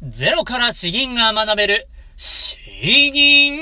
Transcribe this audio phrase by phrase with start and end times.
[0.00, 2.56] ゼロから詩吟が学べる詩
[3.10, 3.56] 吟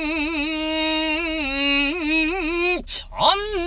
[2.85, 3.66] チャン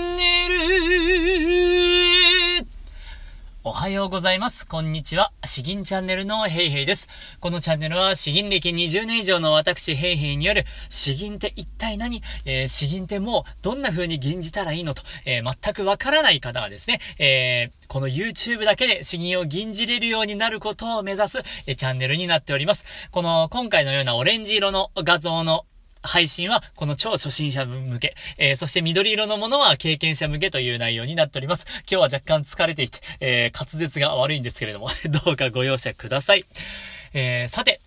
[3.80, 4.68] はようございます。
[4.68, 5.32] こんにちは。
[5.46, 7.08] 詩吟チャンネルのヘイヘイです。
[7.40, 12.22] このチャンネルは詩吟歴20年以上の私ヘイヘイによる詩吟って一体何？
[12.44, 23.10] えー、詩吟ってもうどんな風に吟じたらいいのと、えー、全くわからない方はですね、えー、この YouTube だけで詩吟を吟じれるようになることを目指す、えチャンネルになっております。
[23.12, 25.64] この今回のようなオレンジ色の画像の
[26.02, 31.66] 配信は、この超初心者向け、えー、そして緑色のものは経験者向けという内容になっております。
[31.82, 34.90] 今日は若干疲れていて、えー、滑舌が悪いんですけれども、
[35.26, 36.46] どうかご容赦ください。
[37.14, 37.82] えー、さて、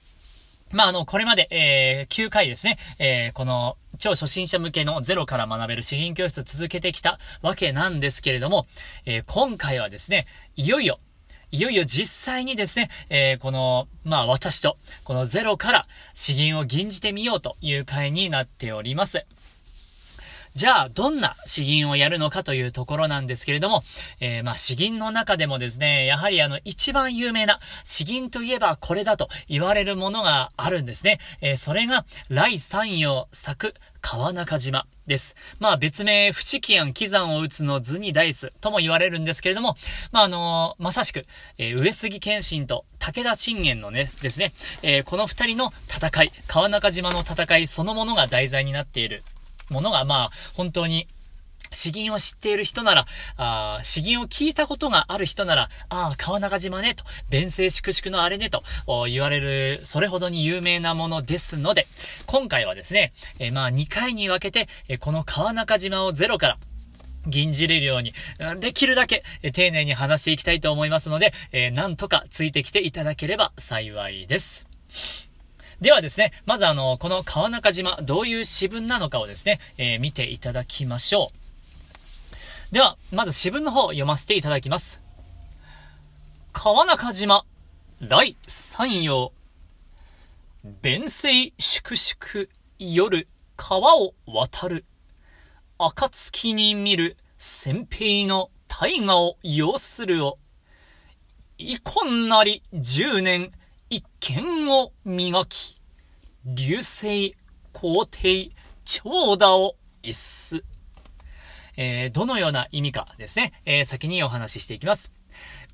[0.72, 8.66] まあ、あの、これまで、えー、9回ですね、えー、この、超初心者向けのゼロから学べる詩吟教室続けてきたわけなんですけれども、
[9.04, 10.98] えー、今回はですね、いよいよ、
[11.54, 19.26] いよいよ実際にですね、えー、この、まあ私と、このゼロから詩吟を吟じてみようという回になっております。
[20.54, 23.82] じゃあ、どんな詩吟をやるのかというところなんですけれども、
[24.20, 31.18] えー、まあ、詩吟の中でもですね、やはりあの、一番有名な詩吟といえばこれだと言われるものがあるんですね。
[31.42, 35.36] えー、それが、来三陽作川中島です。
[35.58, 39.76] まあ別名、不思議案喜山を打つの図にダイスとも言われるんですけれども、
[40.12, 41.26] まああのー、まさしく、
[41.58, 49.22] えー、上杉謙信と武田信玄のね、ですね、えー、この二人の戦い、川中島の戦いそのものが題材になっている
[49.70, 51.08] ものが、まあ、本当に、
[51.72, 53.06] 詩吟を知っている人なら、
[53.36, 58.62] あ詩吟を聞いたことがある人なら、ああ、川中島ね、と、弁声粛々のあれね、と
[59.08, 61.86] 言われる、それほどに有名なものですので、
[62.26, 66.58] 今回はですね、えー、まあ、2回に分けて、えー、この川中島をゼロから、
[67.26, 68.14] 吟じれるように、
[68.58, 74.66] できるだけ丁寧に話していきたいと思いますので、えー、なんとかついてきていただければ幸いです。
[75.80, 81.41] ではですね、まずあの、この川中島、どういう詩文なのかをですね、えー、見ていただきましょう。
[82.72, 85.02] では、まず詩文の方を読ませていただきます。
[86.54, 87.44] 川中島、
[88.00, 89.34] 来三陽。
[90.80, 93.28] 弁声粛々、夜、
[93.58, 94.86] 川を渡る。
[95.76, 100.38] 暁に見る、先兵の大河を要するを。
[101.58, 103.52] 遺恨なり十年、
[103.90, 105.82] 一見を磨き、
[106.46, 107.36] 流星、
[107.74, 108.50] 皇帝、
[108.86, 110.64] 長打を一す。
[111.76, 115.12] えー、どのような意味かですね、えー、先にお話ししていきます。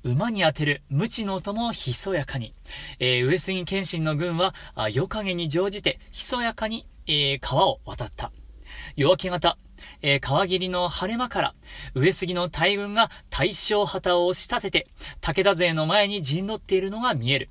[0.03, 2.53] 馬に当てる無知の音もひそやかに。
[2.99, 8.31] えー、上杉謙信の軍は、あ夜影に乗じてひそやかに、えー、川を渡った。
[8.95, 9.57] 夜明け方、
[10.01, 11.55] えー、川霧の晴れ間から、
[11.93, 14.87] 上杉の大軍が大正旗を押し立てて、
[15.21, 17.49] 武田勢の前に陣取っているのが見える。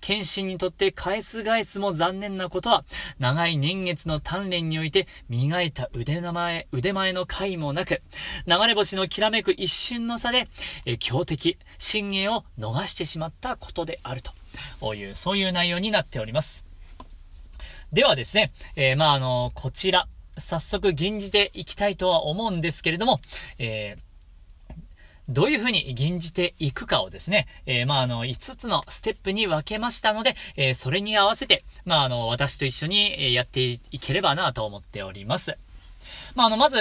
[0.00, 2.84] 謙信にとって返す返すも残念なことは、
[3.18, 8.00] 長い年月の鍛錬において磨いた腕の前、腕前の回もなく、
[8.46, 10.48] 流れ星のきらめく一瞬の差で、
[10.86, 14.22] え強敵、信玄を逃してしまったことである
[14.80, 16.64] という、そういう内容になっております。
[17.92, 23.20] ではですね、えー、まあ、あの、こちら、早速吟じていきたいとは思うんですけれども、
[23.58, 24.07] えー
[25.28, 35.58] どういうふうに吟じていくかをですね、えー、まあ、あの、5つのステップに分けましたので、えー、それに合わせて、まあ、あの、私と一緒にやっていければなと思っております。
[36.34, 36.78] まあ、あの、まず、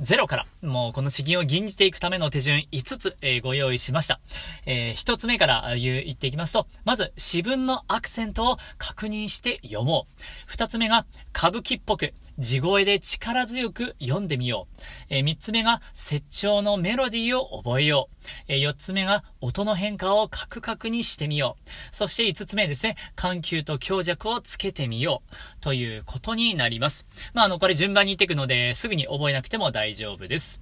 [0.00, 4.20] ゼロから、もうこの詩吟を吟じていくための手順5つ、えー、ご用意しました。
[4.66, 10.06] えー、1つ目から言言っていきますと、まず、詩文のアクセントを確認して読も
[10.48, 10.52] う。
[10.52, 14.82] 2つ目が、歌舞伎っぽく、地声で力強く読んでみよう。
[15.08, 18.16] えー、3つ目が、説調のメロディーを覚えよう。
[18.48, 21.70] えー、4つ目が、音の変化をカクカクにしてみよう。
[21.90, 25.34] そして5つ目ですね、緩急と強弱をつけてみよう。
[25.60, 27.08] ということになります。
[27.34, 30.60] まあ、あの、これ順番に言っていくので、すぐに覚えなくても大丈夫です。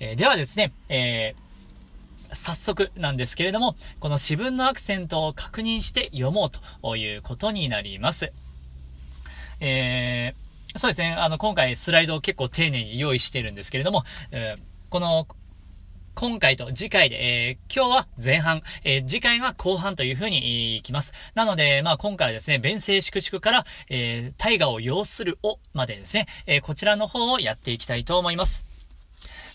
[0.00, 6.50] えー、ではですね、えー、早速なんですけれども、この詩文のアクセントを確認して読もう
[6.82, 8.32] ということになります。
[9.60, 14.60] えー、そうですね、あの、今回スライドを結構丁寧に用意してるんですけれども、えー、
[14.90, 15.26] この
[16.20, 21.12] 今回と次回で、えー、今日は前半、えー、次回は後半という風にいきます。
[21.36, 28.66] なので、まあ今回はですね、弁声粛々から、えー、大河を要するをまでですね、え、こちらの方をやっていきたいと思います。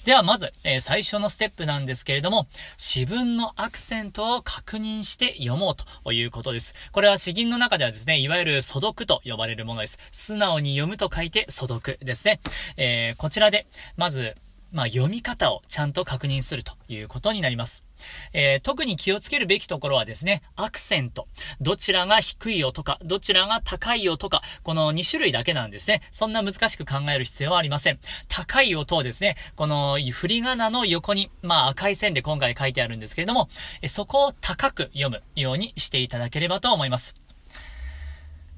[0.05, 6.75] ではまず、えー、最初のステップなんですけれども、詩文のアクセントを確認して読もうということです。
[6.93, 9.99] これは詩吟の中ではですね、いわゆる素読と呼ばれるものです。
[10.13, 12.39] 素直に読むと書いて素読ですね。
[12.77, 13.65] えー、こちらで、
[13.97, 14.37] まず、
[14.73, 17.85] まあ、読み方をちゃんと確認するということになります。
[18.33, 21.27] えー、特に気をつけるべきところはですね、アクセント。
[21.61, 26.01] どちらが低い音か、どちらが高い音か、この2種類だけなんですね。
[26.09, 27.99] そんな難しく考える必要はありません。
[28.27, 33.49] 高い音をですね、この振り仮名の横に、まあ赤い線で今回書いてあるんですけれども、
[33.85, 37.15] そこを高く読むようにしていただければと思います。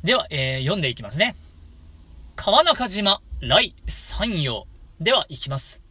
[0.03, 1.35] では、えー、読んでいきますね。
[2.37, 4.67] 川中島、来、山陽。
[5.01, 5.84] では、いきます。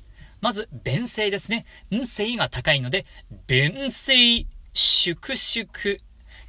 [0.45, 1.65] まず、弁声ですね。
[1.91, 3.07] ん声が高いので、
[3.47, 5.99] 弁声、粛々。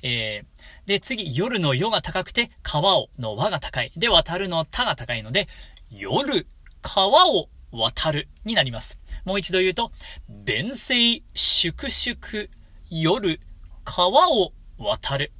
[0.03, 0.45] えー、
[0.85, 3.93] で、次、夜の夜が高くて、川をの和が高い。
[3.95, 5.47] で、渡るのたが高いので、
[5.89, 6.45] 夜、
[6.81, 8.99] 川を渡るになります。
[9.23, 9.93] もう一度言うと、
[10.27, 12.49] 弁声、粛々、
[12.89, 13.39] 夜、
[13.85, 15.31] 川を渡る。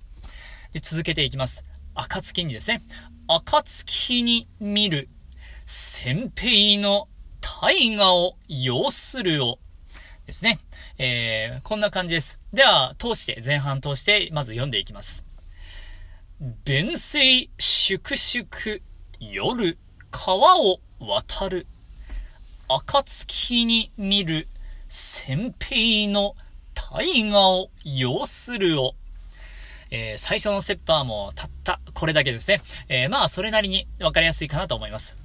[0.71, 1.65] で、続けていきます。
[1.93, 2.81] 暁にですね。
[3.27, 5.09] 暁に見る、
[5.65, 7.09] 先兵の
[7.61, 9.59] 大河を要するを、
[10.25, 10.59] ですね。
[10.97, 12.41] えー、こんな感じです。
[12.51, 15.23] では、通して、前半通して、まず読んでいきます。
[16.65, 18.81] 弁声粛々、
[19.21, 19.77] 夜、
[20.11, 21.67] 川を渡る。
[22.67, 24.49] 暁に見る、
[24.89, 26.35] 先兵の
[26.73, 28.95] 大河を要するを。
[29.91, 32.61] えー、最初のステッパーもたったこれだけですね。
[32.89, 35.24] えー、まあ、それなりにわかりやすいかなと思います。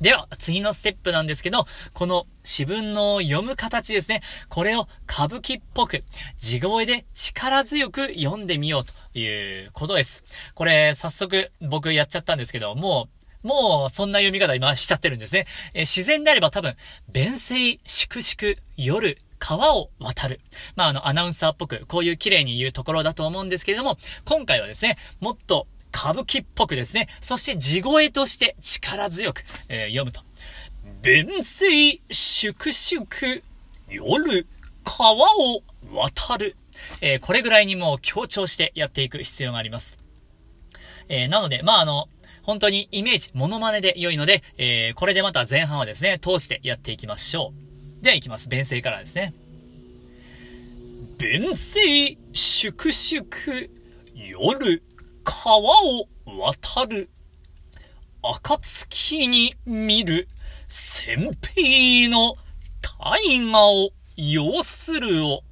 [0.00, 4.22] では、次のステップなんですけど、この詩文の読む形ですね。
[4.48, 6.04] これを歌舞伎っぽく、
[6.38, 10.24] 地声で力強く読んでみようということです。
[10.54, 13.08] これ、早速僕やっちゃったんですけど、も
[13.44, 15.46] う、もう、そんな読み方今しちゃってるんですね。
[15.74, 16.76] え自然であれば多分、
[17.08, 20.40] 弁声、粛々、夜、川を渡る。
[20.76, 30.20] まあ、あの、アナウンサーっぽく、こういう綺麗に言うところだと思うんですけれども、今回はですね、もっと歌舞伎っぽくですね、そして地声として力強く、えー、読むと。
[31.02, 33.06] 弁声粛々、
[33.88, 34.46] 夜、
[34.84, 35.62] 川を
[35.92, 36.56] 渡る。
[37.00, 39.98] えー、これぐらいにもう強調してやっていく必要があります。
[41.08, 42.08] えー、なので、まあ、あの、
[42.42, 47.52] 本当にイメージ、モノマネで良いので、えー、これでまた前半はですね、通してやっていきましょ
[48.00, 48.02] う。
[48.02, 48.48] では行きます。
[48.48, 49.34] 弁声からですね。
[51.18, 53.68] 弁声、粛々、
[54.14, 54.82] 夜、
[55.30, 57.10] 川を渡る。
[58.22, 60.26] 暁に見る、
[60.68, 62.34] 先兵の
[62.98, 65.42] 大河を要するを。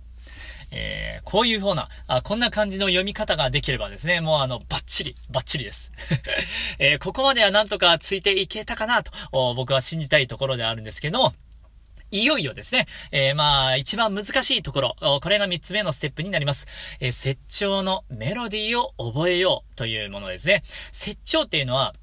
[0.72, 5.92] えー、こういうふうなあ、こんな感じの読み方ができればですね、もうあの、バッチリ、バッチリです。
[6.80, 9.12] えー、ここまではなんとかついていけたかなと、
[9.54, 11.34] 僕は信じたいところであるんですけども、
[12.10, 16.66] いよいよですね、えー、まあ、一番難しいところ、これが三つ目のステップになります。
[17.00, 20.62] えー、説調のメロディーを覚えようというものですね。
[20.92, 21.94] 説調っていうのは、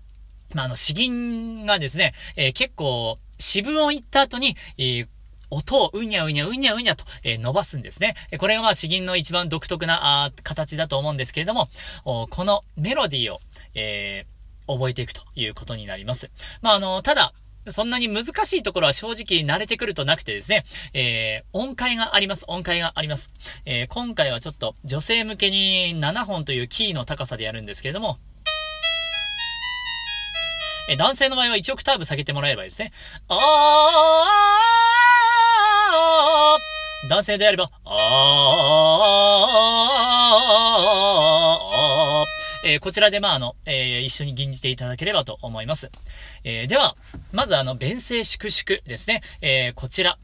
[0.53, 5.07] まあ、あの、詩吟がですね、えー、結構、詩文を言った後に、えー
[5.53, 8.15] 音をうにゃうにゃうにゃうにゃと、え、伸ばすんですね。
[8.39, 11.69] これがまあ詩吟の一番独特なあ形だと思うんですけれども、
[12.03, 13.39] このメロディーを、
[13.75, 16.31] えー、覚えていくということになります。
[16.61, 17.33] まあ、あの、ただ、
[17.68, 22.45] そんなに難しいところは正直慣れてくるとなくてですね、えー、音階があります。
[22.48, 23.31] 音階があります。
[23.65, 28.18] えー、今回はちょっと女性向けに7本というキーの高さでやるんですけれども、
[30.89, 32.92] えー、男性の場合は1オクターブ下げてもらえばいいですね。
[33.27, 33.39] あー
[37.10, 39.92] 男性であれば、あー
[42.63, 45.89] えー、こちらで、まあ、あの、えー、一緒に吟じていただければと思います。
[46.43, 46.96] えー、では、
[47.32, 49.22] まずあの、弁声粛々ですね。
[49.41, 50.17] えこちら。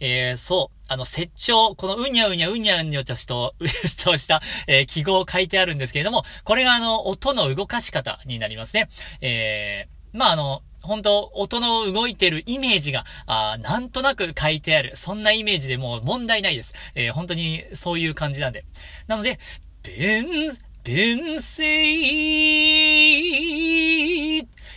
[0.00, 0.78] えそう。
[0.88, 3.64] あの、接調、このうにゃうにゃうにゃうにゃとしと、う
[4.04, 8.88] とした、え記号を書いてあるんですけれども、これがあの、音の動かし方になりますね。
[9.20, 14.92] えまあ、あの、本当音の動いてるイメージが、あなんとなく書いてある。
[14.94, 16.74] そんなイメージでもう問題ないです。
[16.94, 18.64] えー、本当にそういう感じなんで。
[19.06, 19.38] なので、
[19.82, 20.26] 弁、
[20.82, 21.64] 天性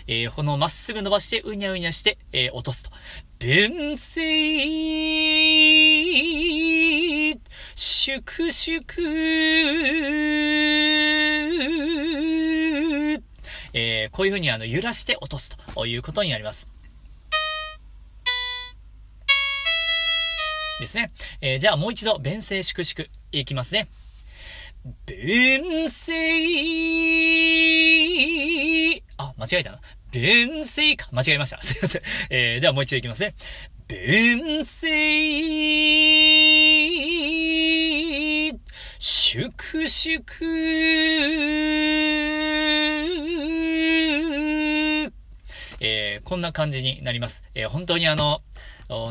[0.07, 2.91] えー、このまっすぐ伸ばして、うにゃうにゃして、えー、落とすと。
[3.39, 4.19] 弁声
[7.75, 8.83] 粛々
[13.73, 16.67] えー、こういうふうにあの揺らして落とすということになります。
[20.81, 21.11] ですね。
[21.39, 23.87] えー、じゃあもう一度、弁声粛々いきますね。
[25.05, 26.13] 弁声
[29.17, 29.79] あ、間違えたな。
[30.11, 31.07] 弁声か。
[31.11, 31.61] 間違えました。
[31.63, 32.01] すいません。
[32.29, 33.35] えー、ではもう一度いきますね。
[33.87, 34.91] 弁声
[38.97, 40.21] 粛々
[45.83, 47.43] えー、こんな感じになります。
[47.55, 48.41] えー、本当にあの、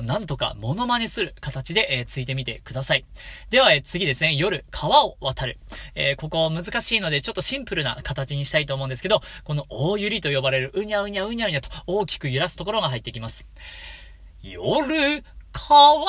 [0.02, 3.06] なんとかモノマネする形で、えー、ついてみてください。
[3.48, 5.58] では、えー、次ですね、夜、川を渡る。
[5.94, 13.46] えー、ここ難しいので、ちょっとシンプルな形にしたいと思うんですけど、この大揺りと呼ばれる、うにゃうにゃうにゃうにゃと大きく揺らすところが入ってきます。
[14.42, 16.06] 夜、川を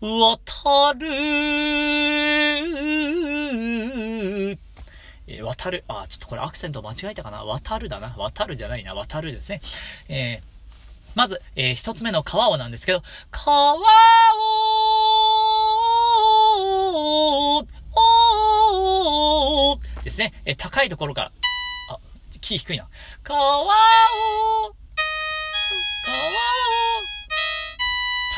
[0.00, 2.99] 渡る。
[5.60, 5.84] えー、渡る。
[5.88, 7.44] あ、ちょっとこれアクセント間違えたかな？
[7.44, 8.14] 渡るだな。
[8.16, 8.94] 渡るじゃないな。
[8.94, 9.60] 渡るですね。
[10.08, 10.42] えー、
[11.14, 13.78] まず、えー、一つ目の川をなんですけど、川を
[17.92, 20.32] おですね。
[20.46, 21.32] えー、高いところから、
[21.90, 21.98] あ、
[22.40, 22.88] キー低いな。
[23.22, 23.74] 川を川を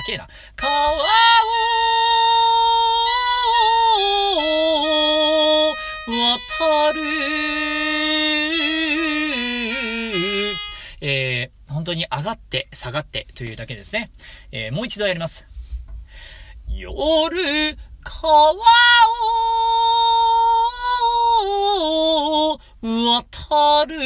[0.07, 0.26] 高えな。
[0.57, 0.97] 川を
[6.62, 7.00] 渡る。
[11.00, 14.12] えー、本当に上がって下がってというだけですね。
[14.52, 15.47] えー、もう一度やります。
[16.69, 18.57] 夜、川を
[22.83, 23.97] 渡る。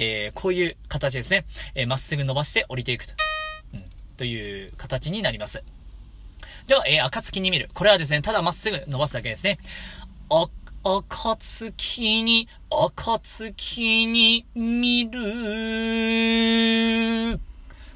[0.00, 1.46] えー、こういう形ですね。
[1.74, 3.14] えー、まっすぐ伸ばして降りていくと。
[3.74, 3.84] うん、
[4.16, 5.64] という形になります。
[6.68, 7.70] では、えー、暁に見る。
[7.72, 9.56] これはですね、ただまっすぐ伸ばすだけですね。
[10.28, 10.50] あ、
[10.84, 15.18] 暁に、暁に見る。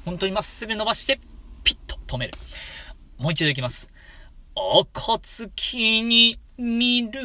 [0.05, 1.19] 本当にまっすぐ伸ばして、
[1.63, 2.33] ピッと止める。
[3.19, 3.91] もう一度いきます。
[4.55, 7.19] 暁に見る。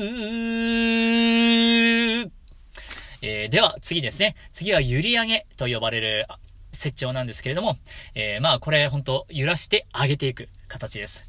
[3.22, 4.36] えー、では、次ですね。
[4.52, 6.26] 次は、揺り上げと呼ばれる
[6.72, 7.78] 設長なんですけれども、
[8.14, 10.50] えー、まあ、これ、本当揺らして上げていく。
[10.68, 11.24] 形です。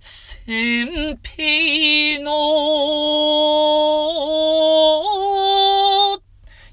[0.00, 2.32] 先兵の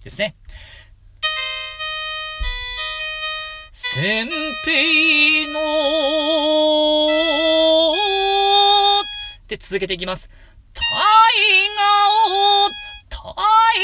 [0.04, 0.36] ですね。
[3.74, 4.30] 先
[4.66, 5.60] 兵の
[9.48, 10.30] で続けていきます。
[10.74, 10.86] タイ
[11.76, 11.82] ガ
[12.26, 12.70] オ
[13.10, 13.18] タ
[13.76, 13.82] イ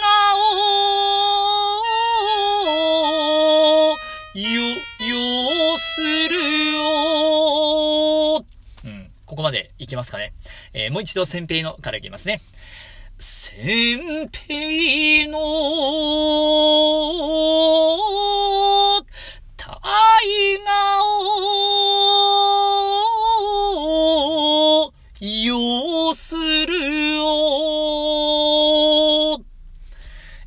[0.00, 0.38] ガオ
[4.38, 4.44] よ、
[5.08, 6.95] よするここ
[9.46, 10.32] までいけますかね。
[10.72, 12.40] えー、もう一度先兵のからいきますね。
[13.18, 15.38] 先兵の
[19.56, 20.70] タイガ
[24.84, 28.26] を要するを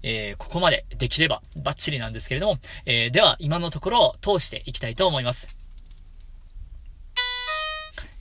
[0.01, 5.58] えー、ここまでできればバッチリなんですけれども、えー、では今のところを通していきたいと思います。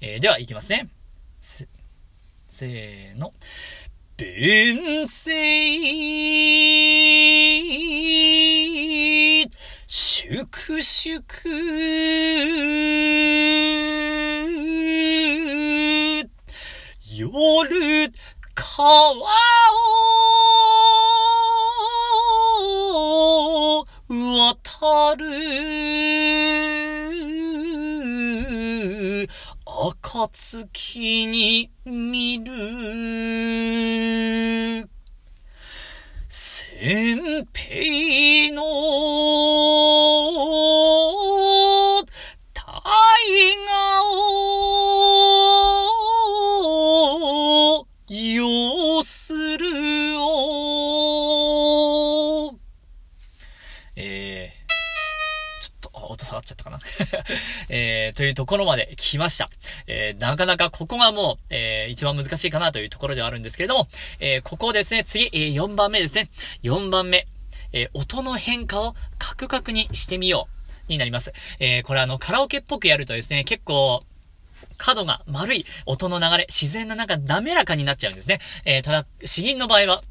[0.00, 0.88] えー、では、いきますね。
[1.40, 1.67] せ、
[2.47, 3.33] せーの。
[4.17, 5.35] 弁声、
[9.88, 11.25] 粛々、
[17.17, 18.12] 夜、
[18.55, 19.26] 川を
[30.26, 32.52] 暁に見る。
[36.28, 38.62] 先兵の
[42.02, 42.64] 大
[43.66, 44.02] 河
[47.76, 49.66] を要する
[50.20, 50.98] を。
[54.00, 54.38] えー、
[56.18, 56.80] と、下がっちゃったかな。
[57.68, 59.50] えー、というところまで来ました。
[59.87, 63.88] えー、なかなかここがもう、えー、一番難しいかなというところではあるんですけれども、
[64.20, 66.28] えー、ここですね、次、えー、4番目ですね。
[66.62, 67.26] 4番目。
[67.72, 70.58] えー、音の変化をカクカクにしてみよう。
[70.88, 71.32] になります。
[71.60, 74.02] えー、これあの、カラオケっぽくやるとですね、結構、
[74.76, 78.40] 角が丸い音の流れ、自然ななんか滑らかになっちゃうんですね。
[78.64, 80.02] えー、ただ、詩吟の場合は、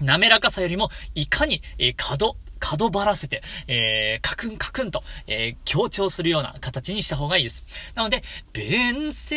[0.00, 7.66] 滑らかさよりも、いかに、えー、角、角張らせて、えー、カクンカクンと、えー、強調するような形にした方がいいです。
[7.94, 8.22] なので、
[8.52, 9.36] 弁声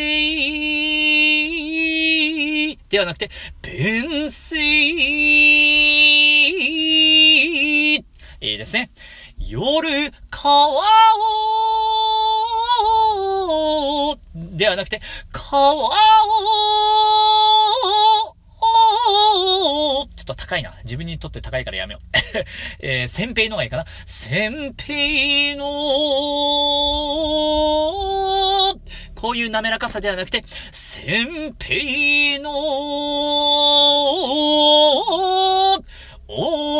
[2.89, 3.29] ではなくて、
[3.61, 4.59] 弁声
[8.41, 8.89] いいですね。
[9.38, 10.81] 夜、川を
[14.35, 15.89] ではなくて、川を
[20.15, 20.73] ちょっと高いな。
[20.83, 22.05] 自分にとって高いからやめよう。
[22.79, 23.86] えー、先兵のがいいかな。
[24.05, 25.65] 先兵の
[29.15, 32.51] こういう滑らかさではなくて、先兵の
[36.31, 36.79] お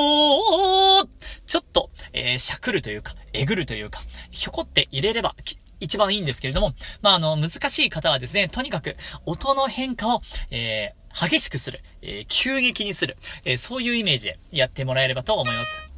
[1.46, 5.36] ちょっと、えー、しゃくるというか、えぐるというか、ひょこって入れれば、
[5.80, 8.96] 一番いいんですけれども、まあ、あの、難しい方はですね、とにかく、
[9.26, 10.22] 音の変化を、
[10.52, 15.92] えー、激しくする、えー、急激にする、えー、そういうイメージでやってもらえればと思います。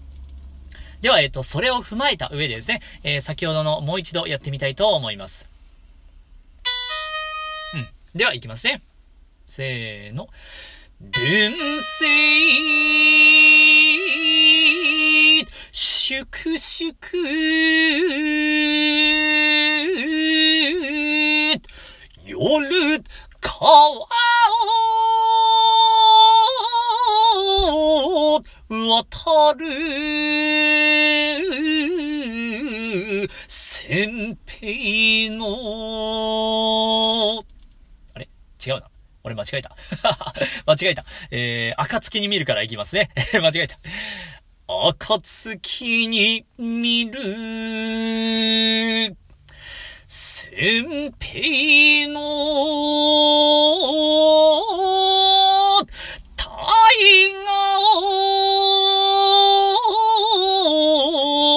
[1.01, 5.49] では、えっ、と、それを踏まえた上でですね、え先ほどのもう一度やってみたいと思います。
[7.73, 7.77] う
[8.15, 8.17] ん。
[8.17, 8.83] では、いきますね。
[9.47, 10.29] せーの。
[10.99, 12.05] 伝説
[15.71, 16.93] 粛々
[22.43, 23.03] 夜
[23.39, 24.07] 川を
[28.67, 29.67] 渡る
[33.47, 37.43] 先兵の
[38.15, 38.27] あれ？
[38.65, 38.87] 違うな。
[39.23, 39.75] 俺間違えた。
[40.65, 41.05] 間違えた。
[41.29, 43.11] えー、暁に見るから行きますね。
[43.39, 43.77] 間違えた。
[44.67, 47.11] 暁に見る。
[50.13, 52.19] 先兵の
[56.35, 56.51] 大
[57.45, 57.55] 河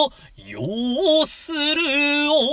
[0.06, 1.58] を要する
[2.30, 2.44] を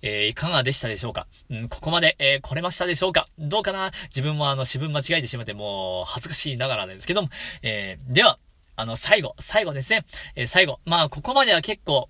[0.00, 7.28] えー、いかがでしたでしょうかうん、ここまで、えー、来れましたでしょうかどうかな自分もあの、私分間違えてしまってもう、恥ずかしいながらですけども、
[7.62, 8.38] えー、では、
[8.76, 10.04] あの、最後、最後ですね。
[10.34, 10.80] えー、最後。
[10.84, 12.08] まあ、ここまでは結構、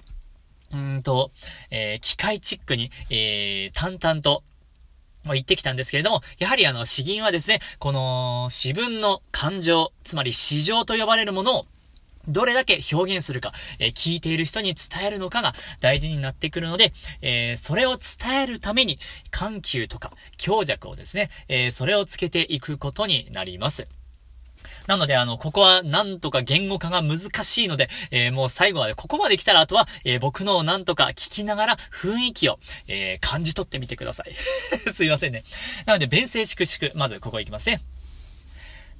[0.72, 1.30] うんと、
[1.70, 4.42] えー、機械チックに、えー、淡々と、
[5.32, 11.66] 言ってきたんですけれども、やはりあの、詩吟はですね、この、詩文の感情、つまり詩情と呼ばれるものを、
[12.28, 16.92] どれだけ表現するか、えー、聞いている人に伝えるのかが大事になってくるので、
[17.22, 18.98] えー、それを伝えるために、
[19.30, 23.86] 緩急とか強弱をですね、えー、それをつけていくことになります。
[24.86, 34.34] なので、あの、ここはなんとか言語化が難しいので、えー、もう最後までここまで来たら、あとは、えー、僕のをなんとか聞きながら雰囲気を、えー、感じ取ってみてください。
[34.92, 35.42] すいませんね。
[35.86, 37.80] なので、弁声粛々、まずここ行きますね。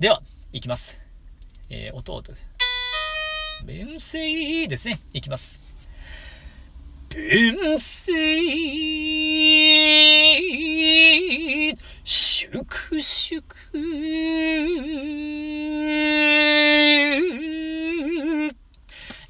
[0.01, 0.99] では、行きます。
[1.69, 2.23] えー、音を、
[3.65, 5.01] 弁声ですね。
[5.13, 5.61] いきます。
[7.11, 8.15] 弁声、
[12.55, 13.43] 粛々、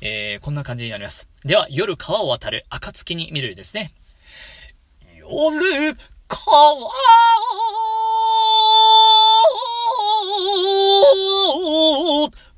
[0.02, 1.30] えー、こんな感じになります。
[1.42, 3.94] では、夜川を渡る暁に見るですね。
[5.16, 5.96] 夜
[6.28, 6.90] 川を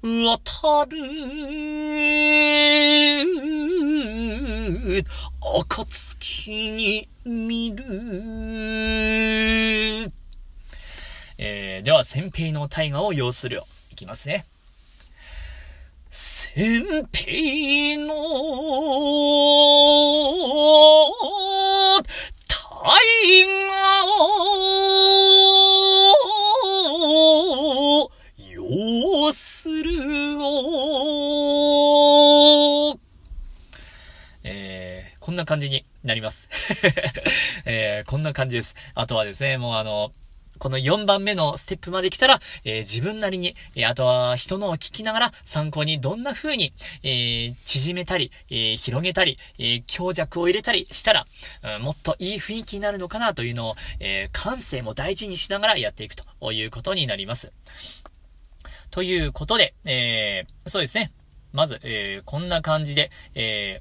[0.03, 0.97] 渡る
[5.41, 7.85] 暁に見る
[11.39, 13.67] えー、では、先兵の大河を要するよ。
[13.93, 14.47] いきますね。
[16.09, 18.15] 先兵の
[22.79, 22.97] 大
[23.69, 23.77] 河
[28.03, 30.97] を要するを
[34.43, 36.49] えー、こんな感じになります。
[37.67, 38.75] えー、こんな感じです。
[38.95, 40.13] あとはですね、もうあの、
[40.59, 51.27] この4番目のステップまで来たら、えー、自分なりに、えー、あとは人のを聞きながら参考にどんな風に、えー、縮めたり、え広げたり、え強弱を入れたりしたら、
[51.77, 57.53] うん、もっといい雰囲気になるのかなというのを、え感性も大事にしながらやっていくということになります。
[58.91, 61.13] ということで、えそうですね。
[61.53, 63.81] まず、えこんな感じで、え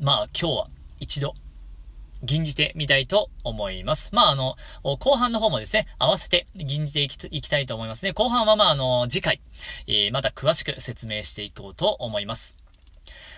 [0.00, 0.66] まあ今日は
[1.00, 1.34] 一度
[2.22, 4.14] 吟じてみたいと思います。
[4.14, 8.12] まあ、あの、後半の方もですね、合わせて吟じていきいきたいと思いますね。
[8.12, 9.40] 後半はまあ、あの、次回、
[9.86, 12.56] えー、また詳しく説明していこうと思います。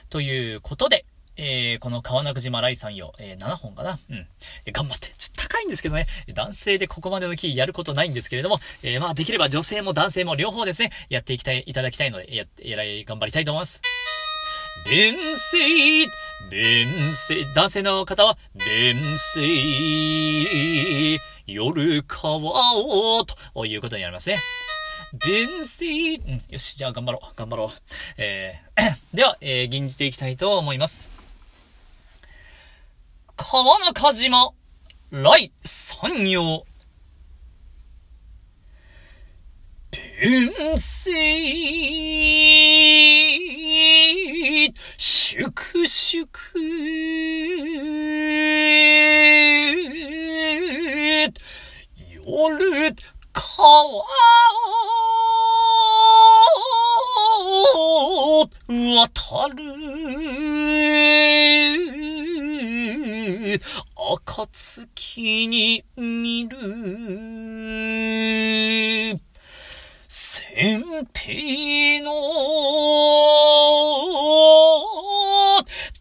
[0.08, 1.04] ということで、
[1.36, 3.98] えー、この川中島来さんよ、えー、7本かな？
[4.10, 4.26] うん。
[4.72, 5.08] 頑張って。
[5.16, 13.80] ちょっと高いんですけどね、男性でここまでのキーやることないんですけれども、えー、まあ、できれば女性も男性も両方ですね、やっていきたい、いただきたいので、や、やらい、頑張りたいと思います。
[16.48, 18.96] 弁声、男性の方は、弁
[19.34, 24.38] 声、夜川を、ということになりますね。
[25.12, 27.70] 弁声、うん、よし、じゃあ頑張ろう、頑張ろう。
[28.16, 31.10] えー、 では、えー、吟じていきたいと思います。
[33.36, 34.52] 川中島、
[35.10, 36.69] 来三葉。
[40.22, 41.10] 遠征、
[44.98, 46.28] 粛々、
[52.12, 52.94] 夜、
[53.32, 54.04] 川を、
[58.68, 59.64] 渡る、
[63.96, 66.58] 暁に見る。
[70.12, 70.82] 先
[71.14, 72.10] 兵の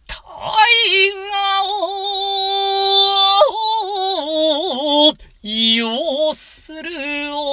[0.08, 0.24] 大
[1.32, 1.46] 河
[5.12, 6.90] を要する
[7.38, 7.49] を、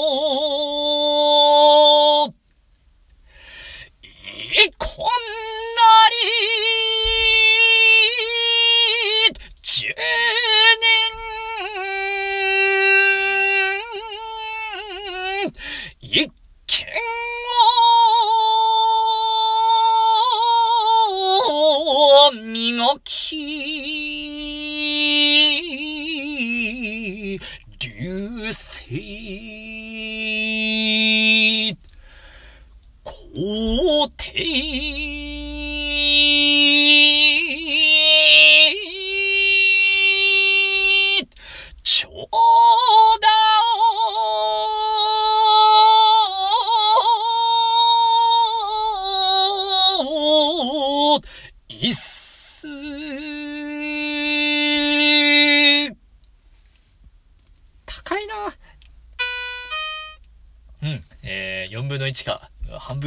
[33.03, 34.96] 皇帝、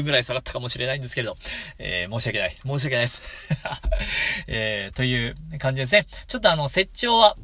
[0.09, 1.37] ぐらい下がったかもしれないんですけれど、
[1.77, 2.55] えー、申し訳ない。
[2.65, 3.21] 申し訳ないです。
[4.47, 6.05] えー、という感じですね。
[6.27, 7.37] ちょっとあの、設長は、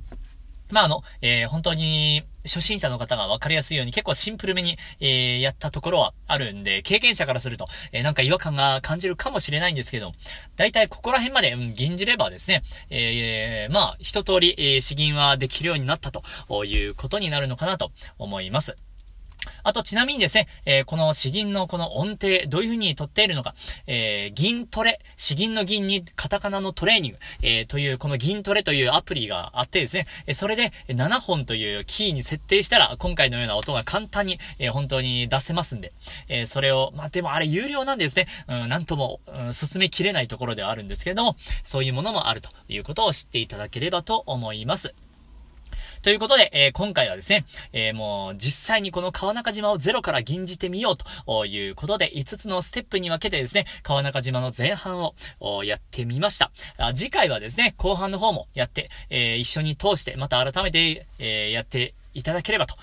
[0.72, 10.12] まあ、あの、えー、本当に、初心者の方が分かりやすいように結構シンプルめに、えー、やったところはあるんで、経験者からすると、えー、なんか違和感が感じるかもしれないんですけど、
[10.56, 16.24] 大体ここら辺まで、うん、銀じればですね、えー、まあ、一通り、えー、詩吟はできるようになったと
[16.66, 18.78] いうことになるのかなと思います。
[19.64, 23.54] あと、ちなみにですね、えー、この詩吟のこの音程、どういう風に取っているのか、
[23.88, 35.94] えー、銀トレ、詩吟の銀にカタカナのトレーニング、えー、という、この銀トレというアプリがあってですね、えそれで7本というキーに設定したら、今回のような音が簡単に、え本当に出せますんで、
[36.28, 44.94] えそれを、まあ、でもあれ有料なんですね、うん、なんとも、うん、進めきれないところではあるんですけれども、そういうものもあるということを知っていただければと思います。
[46.06, 56.52] ということで、えー、今回はですね、えー、もう実際にこの川中島をゼロから吟じてみようということで、5つのステップに分けてですね、川中島の前半をやってみました。
[56.94, 62.76] 次回はですね、後半の方もやって、えー、一緒に通して、また改めて、えやっていただければと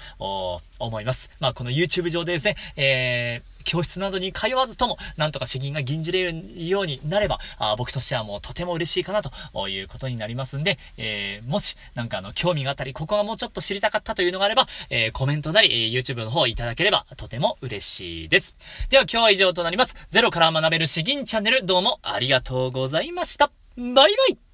[0.79, 1.31] 思います。
[1.41, 18.57] まあ、この YouTube 上でですね、えー、教室などに通わずとも、なんとか詩吟が吟じれるようになれば、あ僕としてはもうとても嬉しいかなということになりますんで、えー、もし、なんかあの、興味があったり、ここがもうちょっと知りたかったというのがあれば、えー、コメントなり、えー、YouTube の方いただければ、とても嬉しいです。
[18.91, 19.97] では今日は以上となります。
[20.11, 23.51] ゼロから学べる詩吟チャンネル、どうもありがとうございました。
[23.77, 24.52] バイバイ